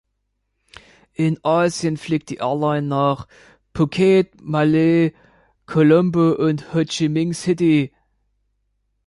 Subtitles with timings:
[1.13, 3.27] In Asien fliegt die Airline nach
[3.75, 5.13] Phuket, Male,
[5.67, 7.93] Colombo und Ho Chi Minh City.